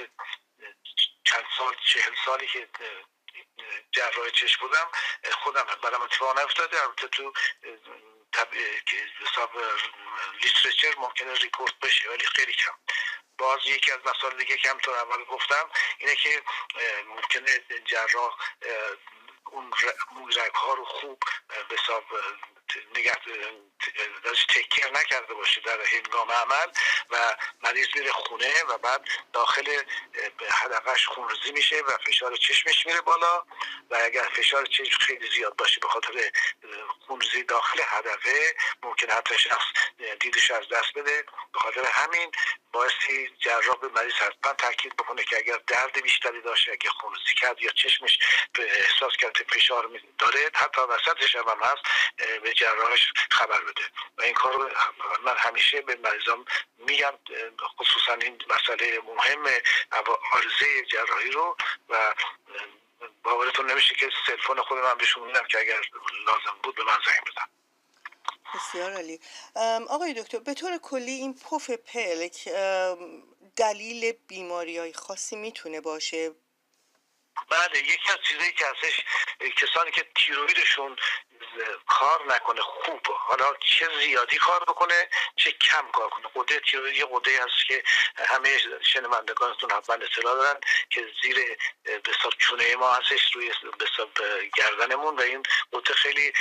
چند 1.24 1.46
سال 1.58 1.76
چهل 1.86 2.16
سالی 2.26 2.48
که 2.48 2.68
جراح 3.92 4.30
چشم 4.30 4.60
بودم 4.62 4.92
خودم 5.32 5.66
برام 5.84 6.02
اتفاق 6.02 6.40
نیفتاده. 6.40 6.84
البته 6.84 7.08
تو 7.08 7.34
حساب 9.22 9.52
literature 10.42 10.96
ممکنه 10.98 11.34
report 11.34 11.80
بشه 11.80 12.10
ولی 12.10 12.26
خیلی 12.26 12.54
کم. 12.54 12.74
باز 13.38 13.60
یکی 13.66 13.92
از 13.92 14.00
مسائل 14.06 14.38
دیگه 14.38 14.58
که 14.58 14.70
همطور 14.70 14.96
اول 14.96 15.24
گفتم 15.24 15.70
اینه 15.98 16.16
که 16.16 16.44
ممکنه 17.08 17.64
جراح 17.86 18.38
اون 19.46 19.74
رگ 20.36 20.54
ها 20.54 20.74
رو 20.74 20.86
خوب 20.86 21.24
به 21.70 21.76
حساب 21.76 22.04
نگه 22.96 23.16
تکر 24.50 24.92
نکرده 24.92 25.34
باشه 25.34 25.62
در 25.62 25.82
هنگام 25.82 26.32
عمل 26.32 26.68
و 27.10 27.36
مریض 27.64 27.88
میره 27.96 28.12
خونه 28.12 28.64
و 28.64 28.78
بعد 28.78 29.08
داخل 29.34 29.82
حدقش 30.50 31.08
خونریزی 31.08 31.52
میشه 31.52 31.82
و 31.82 31.98
فشار 32.06 32.36
چشمش 32.36 32.86
میره 32.86 33.02
بالا 33.02 33.44
و 33.90 33.98
اگر 34.04 34.24
فشار 34.24 34.66
چشم 34.66 35.00
خیلی 35.00 35.30
زیاد 35.30 35.56
باشه 35.56 35.80
به 35.80 35.88
خاطر 35.88 36.32
خونریزی 37.08 37.44
داخل 37.44 37.82
حدقه 37.82 38.56
ممکن 38.84 39.10
حتی 39.10 39.38
شخص 39.38 39.66
دیدش 40.20 40.52
از 40.52 40.70
دست 40.72 40.94
بده. 40.96 41.26
به 41.54 41.60
خاطر 41.60 41.86
همین 41.86 42.32
باعثی 42.72 43.30
جراح 43.40 43.78
به 43.82 43.88
مریض 43.88 44.14
حتما 44.14 44.54
تاکید 44.54 44.96
بکنه 44.96 45.24
که 45.24 45.38
اگر 45.38 45.58
درد 45.68 46.02
بیشتری 46.04 46.42
داشته 46.42 46.72
اگه 46.72 46.90
خونریزی 46.90 47.34
کرد 47.34 47.62
یا 47.62 47.72
چشمش 47.72 48.20
احساس 48.60 49.18
کرد 49.20 49.38
فشار 49.50 49.90
داره 50.20 50.52
حتی 50.54 50.82
وسطش 50.82 51.36
هم 51.36 51.60
هست 51.64 51.82
به 52.44 52.54
جراحش 52.62 53.14
خبر 53.32 53.62
بده. 53.62 53.82
و 54.18 54.22
این 54.22 54.34
کار 54.34 54.72
من 55.24 55.36
همیشه 55.38 55.82
به 55.82 55.96
مریضام 55.96 56.46
میگم 56.78 57.14
خصوصا 57.78 58.14
این 58.14 58.44
مسئله 58.50 59.00
مهم 59.00 59.44
عارضه 60.32 60.86
جراحی 60.92 61.32
رو 61.32 61.58
و 61.90 62.14
باورتون 63.24 63.72
نمیشه 63.72 63.96
که 63.96 64.10
سلفون 64.28 64.62
خود 64.62 64.78
من 64.78 64.98
بهشون 64.98 65.28
میدم 65.28 65.48
که 65.48 65.60
اگر 65.60 65.82
لازم 66.26 66.58
بود 66.64 66.76
به 66.76 66.84
من 66.84 66.98
زنگ 67.06 67.22
بزن. 67.28 67.48
بسیار 68.54 68.94
عالی. 68.94 69.20
آقای 69.90 70.14
دکتر 70.14 70.40
به 70.40 70.54
طور 70.54 70.78
کلی 70.78 71.12
این 71.12 71.34
پف 71.34 71.70
پلک 71.70 72.50
دلیل 73.56 74.12
بیماری 74.28 74.78
های 74.78 74.94
خاصی 74.94 75.36
می‌تونه 75.36 75.82
باشه؟ 75.82 76.32
بله 77.50 77.80
یکی 77.80 78.12
از 78.12 78.18
چیزایی 78.28 78.54
که 78.54 78.66
هستش 78.66 79.02
کسانی 79.58 79.92
که 79.92 80.08
تیرویدشون 80.16 80.96
کار 81.88 82.36
نکنه 82.36 82.62
خوب. 82.62 83.02
حالا 83.08 83.54
چه 83.60 83.88
زیادی 84.00 84.38
کار 84.38 84.60
بکنه 84.60 85.10
چه 85.36 85.52
کم 85.52 85.92
کار 85.94 86.10
کنه. 86.10 86.26
قده 86.36 86.62
یه 86.96 87.08
قده 87.12 87.44
هست 87.44 87.68
که 87.68 87.84
همه 88.18 88.58
شنوندگانتون 88.82 89.72
حتما 89.72 89.96
اطلاع 89.96 90.36
دارن 90.36 90.60
که 90.90 91.08
زیر 91.24 91.58
بساب 92.06 92.34
چونه 92.38 92.76
ما 92.76 92.92
هستش 92.92 93.36
روی 93.36 93.52
بساب 93.80 94.10
گردنمون 94.58 95.16
و 95.16 95.22
این 95.22 95.44
قده 95.74 95.94
خیلی 95.94 96.34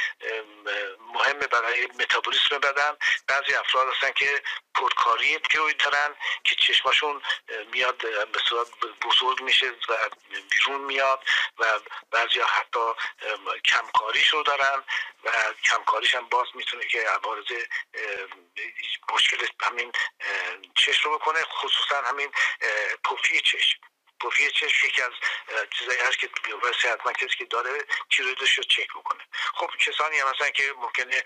مهمه 1.20 1.46
برای 1.46 1.86
متابولیسم 1.86 2.58
بدن. 2.58 2.96
بعضی 3.26 3.54
افراد 3.54 3.88
هستن 3.94 4.12
که 4.12 4.42
پرکاری 4.74 5.38
پیروید 5.38 5.76
دارن 5.76 6.14
که 6.44 6.54
چشماشون 6.54 7.22
میاد 7.72 7.96
به 8.32 8.38
صورت 8.48 8.68
بزرگ 9.02 9.42
میشه 9.42 9.70
و 9.70 9.96
بیرون 10.50 10.80
میاد 10.80 11.24
و 11.58 11.64
بعضی 12.10 12.40
حتی 12.40 12.80
کمکاریش 13.64 14.28
رو 14.28 14.42
دارن 14.42 14.84
و 15.24 15.30
کمکاریش 15.64 16.14
هم 16.14 16.28
باز 16.28 16.46
می‌تونه 16.54 16.86
که 16.86 17.00
عوارض 17.00 17.52
مشکل 19.12 19.46
همین 19.60 19.92
چشم 20.76 21.10
رو 21.10 21.18
بکنه 21.18 21.44
خصوصا 21.44 22.02
همین 22.02 22.32
پوفی 23.04 23.40
چشم. 23.40 23.80
پوفی 24.20 24.50
چشم 24.50 24.86
یکی 24.86 25.02
از 25.02 25.12
چیزایی 25.70 26.00
هست 26.00 26.18
که 26.18 26.30
بیوبر 26.44 26.72
صحتمند 26.82 27.16
کسی 27.16 27.36
که 27.36 27.44
داره 27.44 27.78
تیرویدش 28.10 28.58
رو 28.58 28.64
چک 28.64 28.88
بکنه. 28.88 29.20
خب 29.54 29.70
کسانی 29.80 30.18
هم 30.18 30.28
هستن 30.28 30.50
که 30.50 30.74
ممکنه 30.76 31.24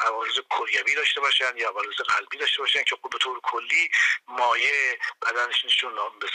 عوارض 0.00 0.40
کلیوی 0.50 0.94
داشته 0.94 1.20
باشن 1.20 1.56
یا 1.56 1.68
عوارض 1.68 1.96
قلبی 1.96 2.38
داشته 2.38 2.58
باشن 2.58 2.82
که 2.82 2.96
خب 3.02 3.10
به 3.10 3.18
طور 3.18 3.40
کلی 3.40 3.90
مایه 4.28 4.98
بدنشون 5.22 5.70
به 6.20 6.28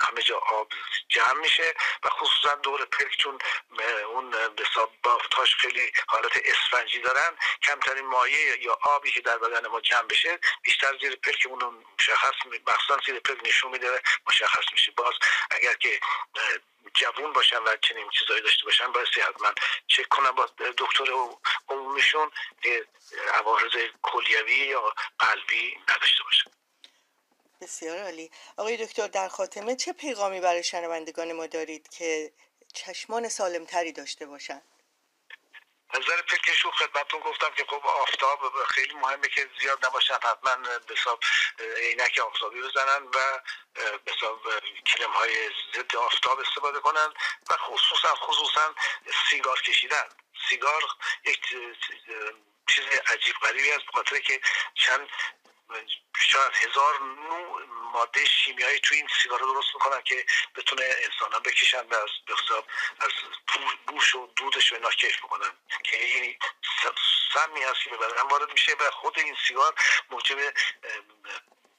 همه 0.00 0.22
جا 0.22 0.38
آب 0.38 0.68
جمع 1.08 1.40
میشه 1.40 1.74
و 2.04 2.08
خصوصا 2.08 2.54
دور 2.54 2.84
پلک 2.84 3.16
چون 3.16 3.38
اون 4.08 4.30
به 4.30 4.64
بافتاش 5.02 5.56
خیلی 5.56 5.92
حالت 6.06 6.32
اسفنجی 6.44 7.00
دارن 7.00 7.36
کمترین 7.62 8.06
مایه 8.06 8.62
یا 8.62 8.78
آبی 8.82 9.10
که 9.10 9.20
در 9.20 9.38
بدن 9.38 9.68
ما 9.68 9.80
جمع 9.80 10.02
بشه 10.06 10.38
بیشتر 10.62 10.98
زیر 11.00 11.16
پلکمون 11.16 11.84
مشخص 11.98 12.34
مخصوصا 12.66 13.00
زیر 13.06 13.20
پلک 13.20 13.38
نشون 13.44 13.70
میده 13.70 14.02
مشخص 14.26 14.64
میشه. 14.72 14.92
باز 14.96 15.14
اگر 15.54 15.74
که 15.74 16.00
جوون 16.94 17.32
باشن 17.32 17.58
و 17.58 17.76
چنین 17.82 18.10
چیزایی 18.10 18.42
داشته 18.42 18.64
باشن 18.64 18.92
باید 18.92 19.08
حتما 19.08 19.52
چک 19.86 20.08
کنن 20.08 20.30
با 20.30 20.46
دکتر 20.78 21.04
عمومیشون 21.68 22.30
عوارض 23.34 23.72
کلیوی 24.02 24.56
یا 24.56 24.94
قلبی 25.18 25.76
نداشته 25.88 26.24
باشن. 26.24 26.50
بسیار 27.60 27.98
عالی. 28.02 28.30
آقای 28.56 28.86
دکتر 28.86 29.06
در 29.06 29.28
خاتمه 29.28 29.76
چه 29.76 29.92
پیغامی 29.92 30.40
برای 30.40 30.64
شنوندگان 30.64 31.32
ما 31.32 31.46
دارید 31.46 31.88
که 31.88 32.32
چشمان 32.74 33.28
سالمتری 33.28 33.92
داشته 33.92 34.26
باشند 34.26 34.62
نظر 35.94 36.22
فکرشو 36.28 36.70
خدمتتون 36.70 37.20
گفتم 37.20 37.50
که 37.56 37.64
خب 37.68 37.86
آفتاب 37.86 38.64
خیلی 38.64 38.94
مهمه 38.94 39.28
که 39.28 39.50
زیاد 39.60 39.86
نباشن 39.86 40.14
حتما 40.14 40.56
به 40.86 40.94
حساب 40.96 41.20
عینک 41.76 42.20
آفتابی 42.26 42.60
بزنن 42.60 43.02
و 43.02 43.40
به 44.04 44.12
حساب 44.12 44.40
کلم 44.86 45.10
های 45.10 45.50
ضد 45.74 45.96
آفتاب 45.96 46.40
استفاده 46.40 46.80
کنن 46.80 47.14
و 47.50 47.56
خصوصا 47.56 48.14
خصوصا 48.14 48.74
سیگار 49.30 49.60
کشیدن. 49.62 50.08
سیگار 50.48 50.82
یک 51.24 51.40
چیز 52.68 52.84
عجیب 53.06 53.34
غریبی 53.42 53.70
است 53.70 53.86
بخاطر 53.86 54.18
که 54.18 54.40
چند 54.74 55.08
شاید 56.20 56.52
هزار 56.52 57.00
نوع 57.02 57.62
ماده 57.92 58.24
شیمیایی 58.24 58.80
توی 58.80 58.96
این 58.96 59.08
سیگار 59.22 59.38
درست 59.38 59.74
می‌کنن 59.74 60.02
که 60.02 60.26
بتونه 60.56 60.82
انسان 60.82 61.42
بکشن 61.44 61.86
و 61.86 61.94
از 61.94 62.10
بخصاب 62.28 62.66
از 63.00 63.10
بوش 63.86 64.14
و 64.14 64.26
دودش 64.36 64.72
و 64.72 64.74
اینا 64.74 64.90
کیف 64.90 65.22
می‌کنن 65.22 65.52
که 65.84 66.04
این 66.04 66.38
سمی 67.34 67.62
هست 67.62 67.84
که 67.84 67.90
به 67.90 68.22
وارد 68.30 68.52
میشه 68.52 68.72
و 68.80 68.90
خود 68.90 69.18
این 69.18 69.36
سیگار 69.48 69.74
موجب 70.10 70.38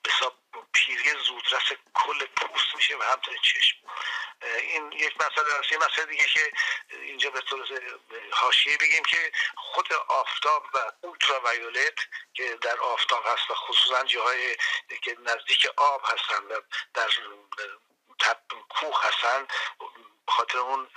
حساب 0.08 0.38
پیری 0.74 1.10
زودرس 1.54 1.80
کل 1.94 2.26
پوست 2.26 2.76
میشه 2.76 2.98
و 2.98 3.04
همطور 3.04 3.38
چشم. 3.38 3.78
این 4.58 4.92
یک 4.92 5.16
مسئله 5.16 5.60
هست 5.60 5.72
یه 5.72 5.78
مسئله 5.78 6.06
دیگه 6.06 6.24
که 6.24 6.52
اینجا 6.92 7.30
به 7.30 7.42
طور 7.42 7.68
حاشیه 8.32 8.78
بگیم 8.78 9.04
که 9.04 9.32
خود 9.56 9.94
آفتاب 9.94 10.66
و 10.74 10.92
اولترا 11.02 11.42
ویولت 11.46 11.96
که 12.34 12.58
در 12.62 12.80
آفتاب 12.80 13.24
هست 13.26 13.52
و 13.52 13.54
خصوصا 13.54 14.04
جاهای 14.04 14.58
که 15.02 15.18
نزدیک 15.20 15.68
آب 15.78 16.02
هستن 16.06 16.44
و 16.44 16.62
در 16.94 17.10
کوه 18.70 19.02
هستن 19.04 19.48
خاطر 20.28 20.58
اون 20.58 20.88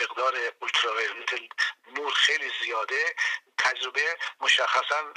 مقدار 0.00 0.34
اولتراویولت 0.60 1.40
نور 1.96 2.12
خیلی 2.12 2.52
زیاده 2.62 3.14
تجربه 3.58 4.18
مشخصا 4.40 5.12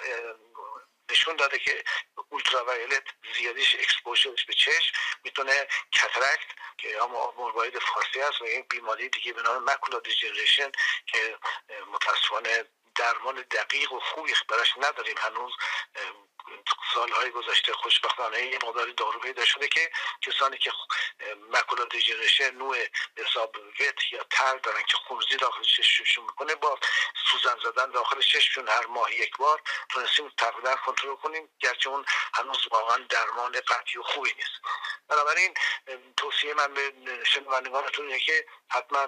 نشون 1.12 1.36
داده 1.36 1.60
که 1.60 1.84
ultraviolet 2.30 3.04
زیادیش 3.36 3.76
exposure 3.76 4.32
ش 4.32 4.46
به 4.46 4.54
چشم 4.54 4.94
می‌تونه 5.24 5.68
cataract 5.92 6.50
که 6.78 7.02
آب 7.02 7.12
مروارید 7.38 7.80
فارسی 7.80 8.20
هست 8.20 8.42
و 8.42 8.46
این 8.46 8.66
بیماری 8.70 9.10
دیگه 9.10 9.34
به 9.34 9.42
نام 9.42 9.64
macular 9.64 10.00
degeneration 10.00 10.72
که 11.06 11.38
متاسفانه 11.92 12.66
درمان 12.96 13.46
دقیق 13.52 13.92
و 13.94 14.00
خوبی 14.00 14.34
براش 14.50 14.74
نداریم. 14.78 15.16
هنوز 15.18 15.54
سالهای 16.94 17.32
گذشته 17.32 17.74
خوشبختانه 17.74 18.42
یه 18.42 18.60
مقداری 18.64 18.94
دارو 18.94 19.20
پیدا 19.20 19.46
شده 19.46 19.68
که 19.68 19.92
کسانی 20.22 20.58
که 20.58 20.72
macular 21.52 21.86
degeneration 21.86 22.56
نوع 22.56 22.78
حساب 23.18 23.56
wet 23.80 24.12
یا 24.12 24.24
تر 24.32 24.58
دارن 24.58 24.84
که 24.84 24.98
خونریزی 24.98 25.38
داخل 25.38 25.64
چشمشون 25.64 26.24
می‌کنه 26.24 26.56
با 26.56 26.80
سوزن 27.32 27.56
زدن 27.64 27.92
داخل 27.92 28.22
چشمشون 28.22 28.68
هر 28.68 28.86
ماه 28.86 29.14
یک 29.16 29.38
بار 29.38 29.62
تونستیم 29.90 30.32
تقریبا 30.38 30.76
کنترل 30.76 31.16
کنیم 31.16 31.50
گرچه 31.60 31.90
اون 31.90 32.06
هنوز 32.34 32.68
واقعا 32.72 32.98
درمان 33.10 33.52
قطعی 33.52 34.00
و 34.00 34.04
خوبی 34.04 34.34
نیست. 34.34 34.52
بنابراین 35.08 35.54
توصیه 36.18 36.54
من 36.54 36.74
به 36.74 36.94
شنوندگانتون 37.24 38.06
اینه 38.06 38.20
که 38.20 38.46
حتما 38.70 39.08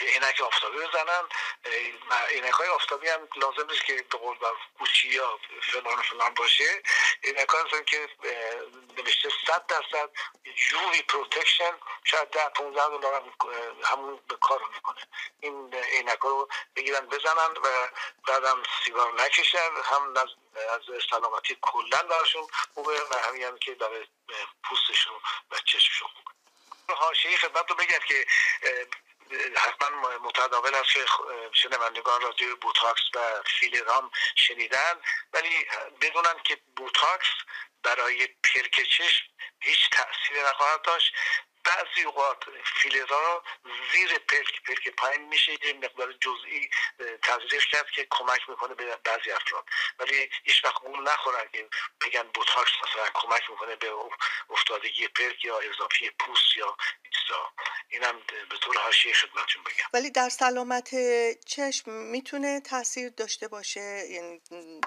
عینک 0.00 0.40
آفتابی 0.40 0.78
بزنن 0.78 1.28
عینک 2.28 2.52
های 2.52 2.68
آفتابی 2.68 3.08
هم 3.08 3.28
لازم 3.36 3.70
نیست 3.70 3.84
که 3.84 3.94
به 4.10 4.18
قول 4.18 4.36
Gucci 4.78 5.08
یا 5.08 5.38
فلان 5.72 6.02
فلان 6.02 6.34
باشه. 6.34 6.82
عینک 7.24 7.48
های 7.48 7.84
که 7.84 8.08
نوشته 8.96 9.28
صد 9.46 9.66
درصد 9.66 10.10
UV 10.72 11.02
protection 11.02 11.72
شاید 12.04 12.30
ده 12.30 12.48
15 12.48 12.88
دلار 12.88 13.22
همون 13.84 14.20
به 14.28 14.36
کار 14.36 14.60
می‌کنه. 14.74 15.00
این 15.40 15.74
عینک 15.74 16.18
رو 16.18 16.48
بگیرن 16.76 17.06
بزنن 17.06 17.50
و 17.64 17.88
بعدم 18.28 18.62
سیگار 18.84 19.12
نکشن. 19.12 19.70
هم 19.84 20.14
از 20.16 20.28
سلامتی 21.10 21.58
کلا 21.62 22.02
براشون 22.02 22.46
خوبه 22.74 23.00
و 23.10 23.14
همین 23.28 23.42
هم 23.42 23.58
که 23.58 23.74
برای 23.74 24.06
پوستشون 24.64 25.14
و 25.50 25.58
چشمشون 25.58 26.08
خوبه. 26.08 26.94
حاشیه 26.94 27.36
خدمت 27.36 27.70
رو 27.70 27.76
بگم 27.76 27.98
که 28.08 28.26
حتما 29.56 30.18
متداول 30.18 30.74
است 30.74 30.92
که 30.92 31.04
شنوندگان 31.52 32.20
راجع 32.20 32.54
بوتاکس 32.54 33.02
و 33.14 33.20
فیلرام 33.46 34.10
شنیدن 34.34 35.00
ولی 35.32 35.66
بدونن 36.00 36.34
که 36.44 36.58
بوتاکس 36.76 37.28
برای 37.82 38.26
پلک 38.26 38.82
چشم 38.82 39.24
هیچ 39.60 39.90
تأثیری 39.90 40.42
نخواهد 40.48 40.82
داشت. 40.82 41.14
بعضی 41.64 42.02
اوقات 42.06 42.44
فیلرا 42.80 43.42
زیر 43.92 44.18
پلک 44.18 44.62
پلک 44.66 44.88
پایین 44.88 45.28
میشه 45.28 45.52
یه 45.52 45.72
مقدار 45.72 46.12
جزئی 46.12 46.70
تزریق 47.22 47.62
کرد 47.64 47.90
که 47.90 48.06
کمک 48.10 48.48
می‌کنه 48.48 48.74
به 48.74 48.98
بعضی 49.04 49.30
افراد. 49.30 49.64
ولی 49.98 50.30
هیچ 50.44 50.64
وقت 50.64 50.82
اون 50.82 51.08
نخورن 51.08 51.48
که 51.52 51.68
بگن 52.00 52.22
بوتاکس 52.22 52.70
مثلا 52.82 53.10
کمک 53.14 53.50
می‌کنه 53.50 53.76
به 53.76 53.92
افتادگی 54.50 55.08
پلک 55.08 55.44
یا 55.44 55.58
اضافی 55.58 56.10
پوست 56.10 56.56
یا 56.56 56.76
چیزا 57.20 57.52
اینم 57.88 58.22
به 58.50 58.56
طور 58.60 58.78
حاشیه 58.78 59.12
خدمتتون 59.12 59.62
بگم. 59.62 59.86
ولی 59.92 60.10
در 60.10 60.28
سلامت 60.28 60.90
چشم 61.46 61.90
می‌تونه 61.90 62.60
تاثیر 62.60 63.08
داشته 63.08 63.48
باشه 63.48 64.06
یعنی 64.10 64.40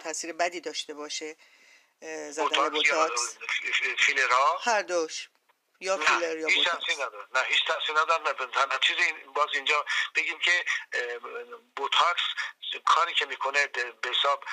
تاثیر 0.04 0.34
بدی 0.34 0.62
داشته 0.62 0.94
باشه 0.94 1.36
زدن 2.30 2.70
بوتاکس 2.70 3.38
فیلرا 3.98 4.60
هر 4.63 4.82
دوش. 4.82 5.30
یا 5.80 5.98
فیلر 5.98 6.38
یا 6.38 6.48
هیچ 6.48 6.68
تاثیر 6.68 6.96
نداره. 6.96 7.28
نه 7.36 7.42
هیچ 7.42 7.66
تاثیر 7.68 8.00
نداره 8.00 8.34
تنها 8.34 8.78
چیزی 8.78 9.13
باز 9.13 9.48
اینجا 9.54 9.86
بگیم 10.16 10.40
که 10.40 10.66
بوتاکس 11.76 12.22
کاری 12.86 13.13
که 13.13 13.26
می‌کنه 13.26 13.68
به 13.68 14.10
حساب 14.10 14.44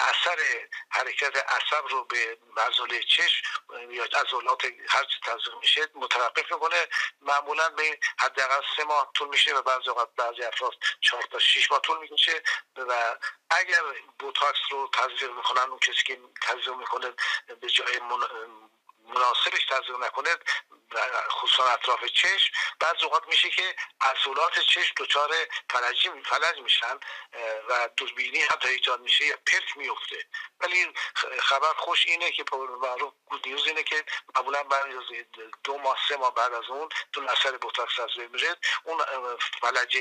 اثر 0.00 0.38
حرکت 0.88 1.36
عصب 1.36 1.86
رو 1.88 2.04
به 2.04 2.38
عضله 2.66 3.02
چشم 3.02 3.46
یا 3.90 4.04
عضلات 4.04 4.64
هر 4.88 5.04
چی 5.04 5.20
تزریق 5.22 5.56
میشه 5.60 5.88
متوقف 5.94 6.52
می‌کنه. 6.52 6.88
معمولا 7.20 7.68
به 7.68 7.98
حداقل 8.18 8.62
سه 8.76 8.84
ماه 8.84 9.10
طول 9.14 9.28
میشه 9.28 9.54
و 9.54 9.62
بعضی 9.62 9.88
اوقات 9.88 10.14
بعضی 10.16 10.42
افراد 10.42 10.72
چهار 11.00 11.22
تا 11.22 11.38
شش 11.38 11.70
ماه 11.70 11.80
طول 11.80 11.98
می‌کشه 11.98 12.42
و 12.76 13.16
اگر 13.50 13.82
بوتاکس 14.18 14.58
رو 14.70 14.90
تزریق 14.92 15.30
می‌کنن 15.30 15.62
اون 15.62 15.78
کسی 15.78 16.02
که 16.02 16.20
تزریق 16.42 16.74
می‌کنه 16.74 17.12
به 17.60 17.68
جای 17.68 18.00
مناسبش 19.06 19.66
تزریق 19.70 20.00
نکنه 20.04 20.30
خصوصا 21.30 21.64
اطراف 21.64 22.04
چشم. 22.04 22.52
بعض 22.80 23.02
اوقات 23.02 23.26
میشه 23.28 23.50
که 23.50 23.76
عضلات 24.00 24.58
چشم 24.58 24.94
دچار 24.96 25.30
فلجی 25.70 26.10
فلج 26.24 26.58
میشن 26.58 26.98
و 27.68 27.88
دوبینی 27.96 28.40
حتی 28.40 28.68
ایجاد 28.68 29.00
میشه 29.00 29.26
یا 29.26 29.36
پلک 29.46 29.76
میفته. 29.76 30.26
ولی 30.60 30.92
خبر 31.40 31.72
خوش 31.76 32.06
اینه 32.06 32.30
که 32.30 32.44
معروف 32.82 33.12
good 33.26 33.46
news 33.48 33.66
اینه 33.66 33.82
که 33.82 34.04
معمولا 34.34 34.62
بعد 34.62 34.86
از 34.86 35.04
دو 35.64 35.78
ماه 35.78 35.98
سه 36.08 36.16
ماه 36.16 36.34
بعد 36.34 36.54
از 36.54 36.64
اون 36.68 36.88
تو 37.12 37.30
اثر 37.30 37.56
بوتاکس 37.56 38.00
از 38.00 38.18
میره 38.18 38.56
اون 38.84 39.04
فلج 39.60 39.98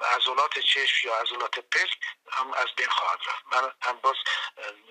عضلات 0.00 0.58
چشم 0.58 1.08
یا 1.08 1.16
عضلات 1.16 1.58
پلک 1.58 1.98
هم 2.32 2.52
از 2.52 2.66
بین 2.76 2.88
خواهد 2.88 3.18
رفت. 3.26 3.44
من 3.52 3.72
هم 3.82 3.98
باز 3.98 4.16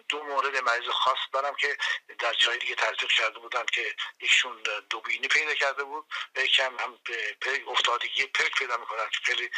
دو 0.10 0.24
مورد 0.24 0.58
مریض 0.58 0.90
خاص 0.90 1.18
دارم 1.34 1.56
که 1.56 1.78
در 2.20 2.34
جای 2.34 2.58
دیگه 2.58 2.76
تزریق 2.76 3.12
کرده 3.12 3.40
بودن 3.40 3.66
که 3.66 3.96
یکشون 4.22 4.64
دوبینی 4.90 5.28
پیدا 5.28 5.45
کرده 5.54 5.84
بود 5.84 6.06
و 6.36 6.40
یکم 6.40 6.78
هم 6.80 7.00
افتادگی 7.68 8.26
پلک 8.26 8.52
پیدا 8.58 8.78
می‌کنن 8.78 9.10
که 9.10 9.18
خیلی 9.24 9.52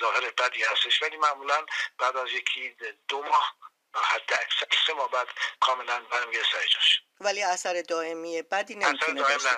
ظاهر 0.00 0.30
بدی 0.30 0.64
هستش. 0.64 1.02
ولی 1.02 1.16
معمولا 1.16 1.66
بعد 1.98 2.16
از 2.16 2.28
یکی 2.32 2.76
دو 3.08 3.22
ماه 3.22 3.56
حد 3.94 4.32
اکثر 4.32 4.66
سه 4.86 4.92
ماه 4.92 5.10
بعد 5.10 5.28
کاملا 5.60 6.00
برمیگرده 6.00 6.46
سر 6.52 6.66
جاش. 6.66 7.02
ولی 7.20 7.42
اثر 7.42 7.82
دائمی 7.82 8.42
بدی 8.42 8.74
نمی‌تونه 8.74 9.22
داشته 9.22 9.56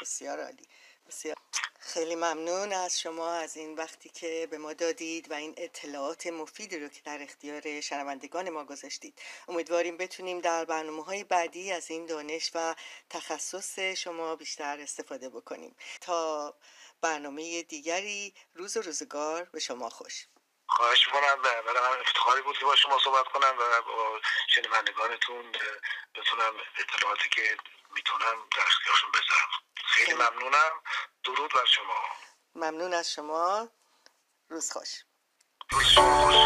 بسیار 0.00 0.40
عالی 0.40 0.68
بسیار. 1.08 1.36
خیلی 1.86 2.14
ممنون 2.14 2.72
از 2.72 3.00
شما 3.00 3.32
از 3.32 3.56
این 3.56 3.74
وقتی 3.74 4.08
که 4.08 4.48
به 4.50 4.58
ما 4.58 4.72
دادید 4.72 5.30
و 5.30 5.34
این 5.34 5.54
اطلاعات 5.56 6.26
مفیدی 6.26 6.78
رو 6.78 6.88
که 6.88 7.00
در 7.04 7.22
اختیار 7.22 7.80
شنوندگان 7.80 8.50
ما 8.50 8.64
گذاشتید. 8.64 9.22
امیدواریم 9.48 9.96
بتونیم 9.96 10.40
در 10.40 10.64
برنامه 10.64 11.04
های 11.04 11.24
بعدی 11.24 11.72
از 11.72 11.90
این 11.90 12.06
دانش 12.06 12.50
و 12.54 12.74
تخصص 13.10 13.78
شما 13.78 14.36
بیشتر 14.36 14.80
استفاده 14.80 15.28
بکنیم. 15.28 15.76
تا 16.00 16.54
برنامه 17.00 17.62
دیگری 17.62 18.34
روز 18.54 18.76
و 18.76 18.82
روزگار 18.82 19.44
به 19.44 19.60
شما 19.60 19.90
خوش. 19.90 20.26
خواهش 20.68 21.06
می‌کنم 21.06 21.42
برای 21.42 21.62
من 21.64 22.00
افتخاری 22.00 22.42
بود 22.42 22.58
که 22.58 22.64
با 22.64 22.76
شما 22.76 22.98
صحبت 23.04 23.24
کنم 23.24 23.54
و 23.58 23.82
با 23.82 24.20
شنوندگانتون 24.48 25.52
بتونم 26.14 26.54
اطلاعاتی 26.78 27.28
که 27.28 27.56
می‌تونم 27.96 28.48
در 28.56 28.62
اختیارشون 28.62 29.10
بذارم. 29.10 29.50
خیلی 29.84 30.14
ممنونم. 30.14 30.82
درود 31.24 31.52
بر 31.54 31.64
شما. 31.64 32.02
ممنون 32.54 32.94
از 32.94 33.12
شما. 33.12 33.68
روز 34.48 34.72
خوش. 34.72 35.04
روز 35.70 35.84
شما 35.84 36.26
خوش. 36.26 36.36